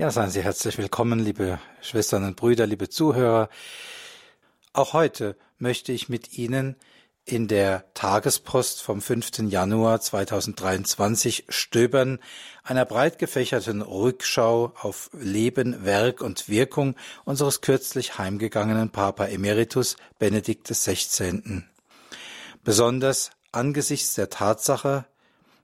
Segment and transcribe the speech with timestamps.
[0.00, 3.48] Ja, seien Sie herzlich willkommen, liebe Schwestern und Brüder, liebe Zuhörer.
[4.72, 6.76] Auch heute möchte ich mit Ihnen
[7.24, 9.38] in der Tagespost vom 5.
[9.48, 12.20] Januar 2023 stöbern,
[12.62, 16.94] einer breit gefächerten Rückschau auf Leben, Werk und Wirkung
[17.24, 21.64] unseres kürzlich heimgegangenen Papa Emeritus Benedikt XVI.
[22.62, 25.06] Besonders angesichts der Tatsache,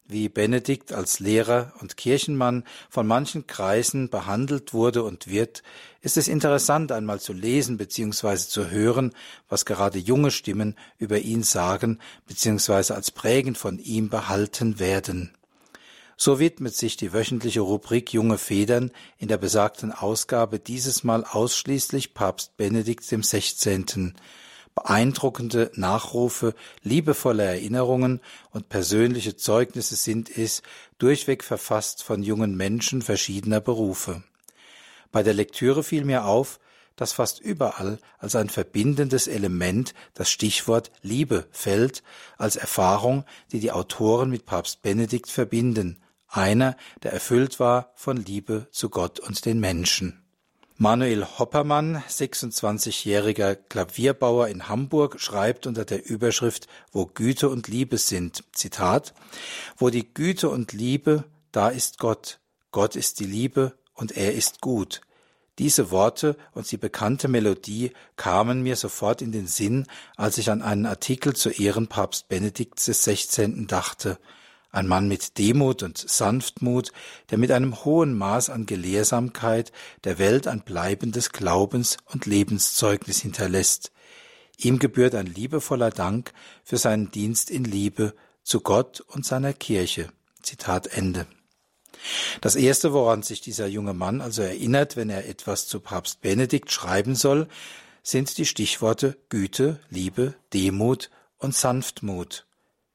[0.07, 5.63] wie Benedikt als Lehrer und Kirchenmann von manchen Kreisen behandelt wurde und wird,
[6.03, 8.36] ist es interessant einmal zu lesen bzw.
[8.36, 9.14] zu hören,
[9.49, 12.93] was gerade junge Stimmen über ihn sagen bzw.
[12.93, 15.32] als prägend von ihm behalten werden.
[16.16, 22.14] So widmet sich die wöchentliche Rubrik Junge Federn in der besagten Ausgabe dieses Mal ausschließlich
[22.14, 24.14] Papst Benedikt dem 16
[24.75, 28.21] beeindruckende Nachrufe, liebevolle Erinnerungen
[28.51, 30.63] und persönliche Zeugnisse sind es,
[30.99, 34.23] durchweg verfasst von jungen Menschen verschiedener Berufe.
[35.12, 36.59] Bei der Lektüre fiel mir auf,
[36.97, 42.03] dass fast überall als ein verbindendes Element das Stichwort Liebe fällt,
[42.38, 48.69] als Erfahrung, die die Autoren mit Papst Benedikt verbinden, einer, der erfüllt war von Liebe
[48.70, 50.23] zu Gott und den Menschen.
[50.77, 58.42] Manuel Hoppermann, 26-jähriger Klavierbauer in Hamburg, schreibt unter der Überschrift Wo Güte und Liebe sind,
[58.50, 59.14] Zitat,
[59.77, 61.22] Wo die Güte und Liebe,
[61.53, 62.41] da ist Gott,
[62.72, 65.00] Gott ist die Liebe und er ist gut.
[65.61, 70.61] Diese Worte und die bekannte Melodie kamen mir sofort in den Sinn, als ich an
[70.61, 73.66] einen Artikel zu Ehren Papst Benedikts XVI.
[73.69, 74.19] dachte
[74.75, 76.91] ein Mann mit Demut und Sanftmut,
[77.30, 79.70] der mit einem hohen Maß an Gelehrsamkeit
[80.03, 83.92] der Welt ein bleibendes Glaubens- und Lebenszeugnis hinterlässt.
[84.58, 86.33] Ihm gebührt ein liebevoller Dank
[86.64, 90.08] für seinen Dienst in Liebe zu Gott und seiner Kirche.
[90.42, 91.27] Zitat Ende.
[92.41, 96.72] Das erste, woran sich dieser junge Mann also erinnert, wenn er etwas zu Papst Benedikt
[96.72, 97.48] schreiben soll,
[98.03, 102.44] sind die Stichworte Güte, Liebe, Demut und Sanftmut,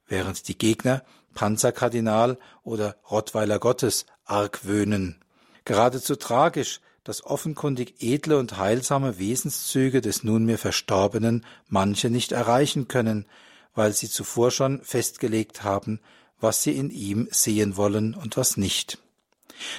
[0.07, 1.03] während die Gegner
[1.39, 5.23] Panzerkardinal oder Rottweiler Gottes argwöhnen.
[5.63, 13.25] Geradezu tragisch, dass offenkundig edle und heilsame Wesenszüge des nunmehr Verstorbenen manche nicht erreichen können,
[13.73, 16.01] weil sie zuvor schon festgelegt haben,
[16.41, 18.97] was sie in ihm sehen wollen und was nicht.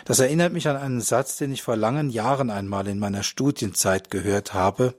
[0.06, 4.10] Das erinnert mich an einen Satz, den ich vor langen Jahren einmal in meiner Studienzeit
[4.10, 4.94] gehört habe.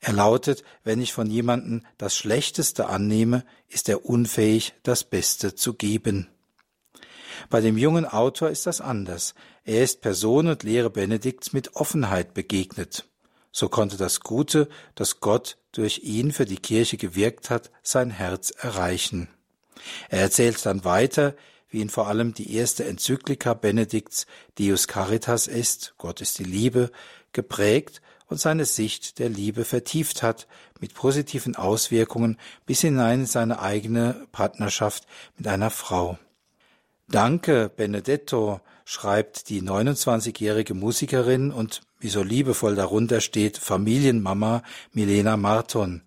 [0.00, 5.74] Er lautet, wenn ich von jemandem das Schlechteste annehme, ist er unfähig, das Beste zu
[5.74, 6.28] geben.
[7.50, 9.34] Bei dem jungen Autor ist das anders.
[9.64, 13.04] Er ist Person und Lehre Benedikts mit Offenheit begegnet.
[13.52, 18.50] So konnte das Gute, das Gott durch ihn für die Kirche gewirkt hat, sein Herz
[18.50, 19.28] erreichen.
[20.08, 21.34] Er erzählt dann weiter,
[21.68, 24.26] wie ihn vor allem die erste Enzyklika Benedikts
[24.58, 26.90] Deus Caritas ist, Gott ist die Liebe,
[27.32, 30.46] geprägt und seine Sicht der Liebe vertieft hat,
[30.80, 35.06] mit positiven Auswirkungen bis hinein in seine eigene Partnerschaft
[35.36, 36.18] mit einer Frau.
[37.08, 44.62] Danke, Benedetto, schreibt die 29-jährige Musikerin und wie so liebevoll darunter steht Familienmama
[44.92, 46.02] Milena Marton.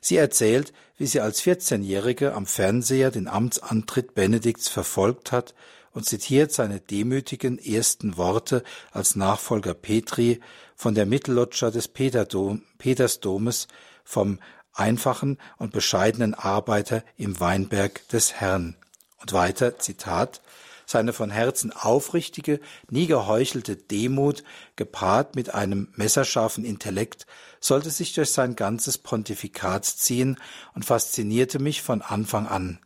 [0.00, 5.54] Sie erzählt, wie sie als 14-Jährige am Fernseher den Amtsantritt Benedikts verfolgt hat
[5.92, 10.40] und zitiert seine demütigen ersten Worte als Nachfolger Petri
[10.74, 13.68] von der Mittelloggia des Peterdom, Petersdomes
[14.04, 14.38] vom
[14.72, 18.76] einfachen und bescheidenen Arbeiter im Weinberg des Herrn.
[19.20, 20.40] Und weiter, Zitat,
[20.86, 22.60] seine von Herzen aufrichtige,
[22.90, 24.42] nie geheuchelte Demut,
[24.76, 27.26] gepaart mit einem messerscharfen Intellekt,
[27.60, 30.38] sollte sich durch sein ganzes Pontifikat ziehen
[30.74, 32.80] und faszinierte mich von Anfang an.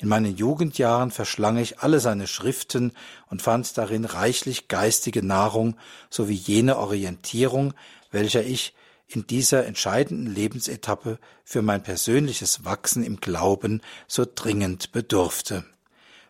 [0.00, 2.92] In meinen Jugendjahren verschlang ich alle seine Schriften
[3.28, 5.76] und fand darin reichlich geistige Nahrung
[6.08, 7.74] sowie jene Orientierung,
[8.10, 8.74] welcher ich
[9.08, 15.64] in dieser entscheidenden Lebensetappe für mein persönliches Wachsen im Glauben so dringend bedurfte.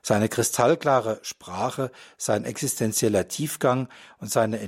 [0.03, 3.89] Seine kristallklare Sprache, sein existenzieller Tiefgang
[4.19, 4.59] und seine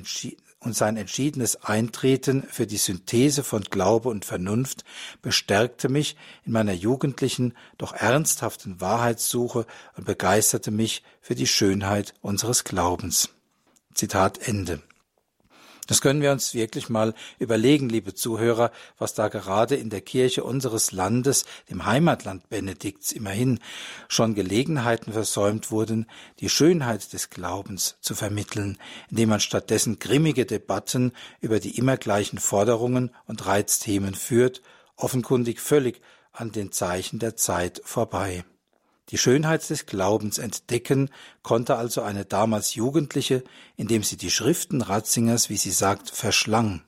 [0.62, 4.84] und sein entschiedenes Eintreten für die Synthese von Glaube und Vernunft
[5.20, 9.66] bestärkte mich in meiner jugendlichen, doch ernsthaften Wahrheitssuche
[9.96, 13.30] und begeisterte mich für die Schönheit unseres Glaubens.
[13.94, 14.80] Zitat Ende.
[15.88, 20.44] Das können wir uns wirklich mal überlegen, liebe Zuhörer, was da gerade in der Kirche
[20.44, 23.58] unseres Landes, dem Heimatland Benedikts immerhin,
[24.06, 26.06] schon Gelegenheiten versäumt wurden,
[26.38, 28.78] die Schönheit des Glaubens zu vermitteln,
[29.10, 34.62] indem man stattdessen grimmige Debatten über die immer gleichen Forderungen und Reizthemen führt,
[34.96, 36.00] offenkundig völlig
[36.30, 38.44] an den Zeichen der Zeit vorbei.
[39.10, 41.10] Die Schönheit des Glaubens entdecken
[41.42, 43.44] konnte also eine damals Jugendliche,
[43.76, 46.82] indem sie die Schriften Ratzingers, wie sie sagt, verschlang.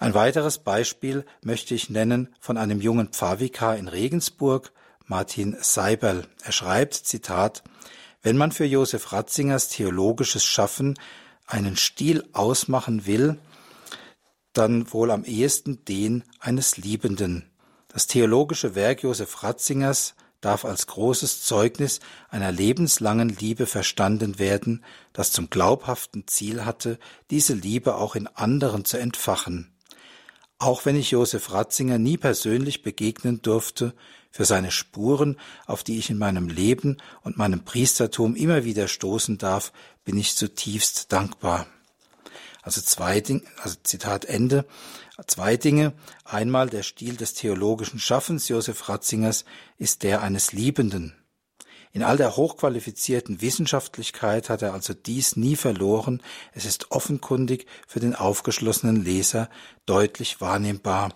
[0.00, 4.72] Ein weiteres Beispiel möchte ich nennen von einem jungen Pfarrvikar in Regensburg,
[5.06, 6.26] Martin Seiberl.
[6.42, 7.62] Er schreibt, Zitat,
[8.20, 10.98] wenn man für Josef Ratzingers theologisches Schaffen
[11.46, 13.38] einen Stil ausmachen will,
[14.52, 17.50] dann wohl am ehesten den eines Liebenden.
[17.88, 24.84] Das theologische Werk Josef Ratzingers darf als großes Zeugnis einer lebenslangen Liebe verstanden werden,
[25.14, 26.98] das zum glaubhaften Ziel hatte,
[27.30, 29.72] diese Liebe auch in anderen zu entfachen.
[30.58, 33.94] Auch wenn ich Josef Ratzinger nie persönlich begegnen durfte,
[34.32, 39.38] für seine Spuren, auf die ich in meinem Leben und meinem Priestertum immer wieder stoßen
[39.38, 39.72] darf,
[40.04, 41.66] bin ich zutiefst dankbar.
[42.62, 44.64] Also zwei Dinge, also Zitat Ende.
[45.26, 45.92] Zwei Dinge.
[46.24, 49.44] Einmal der Stil des theologischen Schaffens Josef Ratzingers
[49.78, 51.14] ist der eines Liebenden.
[51.92, 56.22] In all der hochqualifizierten Wissenschaftlichkeit hat er also dies nie verloren.
[56.52, 59.50] Es ist offenkundig für den aufgeschlossenen Leser
[59.84, 61.14] deutlich wahrnehmbar.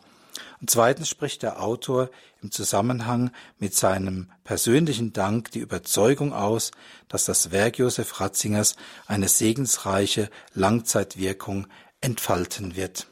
[0.60, 2.10] Und zweitens spricht der Autor
[2.42, 6.72] im Zusammenhang mit seinem persönlichen Dank die Überzeugung aus,
[7.08, 8.76] dass das Werk Josef Ratzingers
[9.06, 11.66] eine segensreiche Langzeitwirkung
[12.02, 13.06] entfalten wird.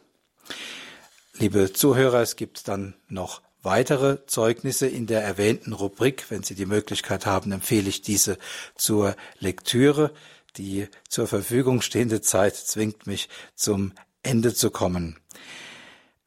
[1.36, 6.26] Liebe Zuhörer, es gibt dann noch weitere Zeugnisse in der erwähnten Rubrik.
[6.28, 8.38] Wenn Sie die Möglichkeit haben, empfehle ich diese
[8.76, 10.12] zur Lektüre.
[10.56, 15.18] Die zur Verfügung stehende Zeit zwingt mich zum Ende zu kommen.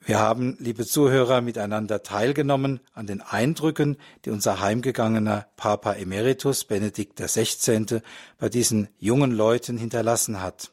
[0.01, 3.95] Wir haben, liebe Zuhörer, miteinander teilgenommen an den Eindrücken,
[4.25, 8.01] die unser heimgegangener Papa Emeritus Benedikt XVI.
[8.38, 10.71] bei diesen jungen Leuten hinterlassen hat.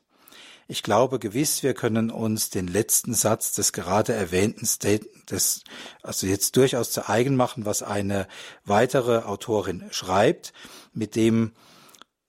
[0.66, 5.62] Ich glaube gewiss, wir können uns den letzten Satz des gerade erwähnten Statements,
[6.02, 8.26] also jetzt durchaus zu eigen machen, was eine
[8.64, 10.52] weitere Autorin schreibt,
[10.92, 11.52] mit dem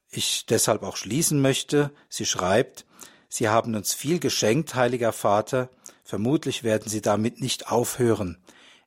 [0.09, 1.91] ich deshalb auch schließen möchte.
[2.09, 2.85] Sie schreibt,
[3.29, 5.69] Sie haben uns viel geschenkt, heiliger Vater,
[6.05, 8.37] Vermutlich werden Sie damit nicht aufhören.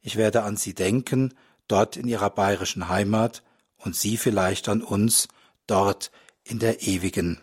[0.01, 1.35] Ich werde an Sie denken,
[1.67, 3.43] dort in Ihrer bayerischen Heimat
[3.77, 5.27] und Sie vielleicht an uns,
[5.67, 6.13] dort
[6.45, 7.41] in der ewigen.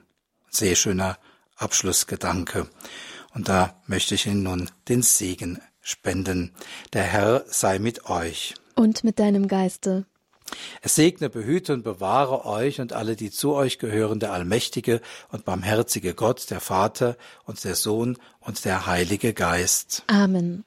[0.50, 1.19] Sehr schöner
[1.56, 2.68] Abschlussgedanke.
[3.34, 6.54] Und da möchte ich Ihnen nun den Segen spenden.
[6.94, 8.56] Der Herr sei mit euch.
[8.75, 10.06] Und mit deinem Geiste.
[10.81, 15.44] Es segne, behüte und bewahre euch und alle, die zu euch gehören, der allmächtige und
[15.44, 20.04] barmherzige Gott, der Vater und der Sohn und der Heilige Geist.
[20.07, 20.63] Amen.